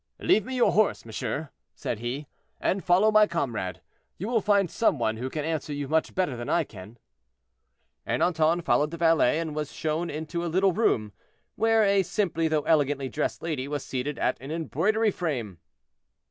"Leave 0.19 0.43
me 0.45 0.55
your 0.55 0.71
horse, 0.71 1.05
monsieur," 1.05 1.51
said 1.75 1.99
he, 1.99 2.25
"and 2.59 2.83
follow 2.83 3.11
my 3.11 3.27
comrade; 3.27 3.81
you 4.17 4.27
will 4.27 4.41
find 4.41 4.71
some 4.71 4.97
one 4.97 5.17
who 5.17 5.29
can 5.29 5.45
answer 5.45 5.71
you 5.73 5.87
much 5.87 6.15
better 6.15 6.35
than 6.35 6.49
I 6.49 6.63
can." 6.63 6.97
Ernanton 8.07 8.63
followed 8.63 8.89
the 8.89 8.97
valet, 8.97 9.37
and 9.39 9.53
was 9.53 9.71
shown 9.71 10.09
into 10.09 10.43
a 10.43 10.49
little 10.51 10.73
room, 10.73 11.13
where 11.55 11.83
a 11.83 12.01
simply 12.01 12.47
though 12.47 12.61
elegantly 12.65 13.09
dressed 13.09 13.43
lady 13.43 13.67
was 13.67 13.85
seated 13.85 14.17
at 14.17 14.39
an 14.41 14.49
embroidery 14.49 15.11
frame. 15.11 15.59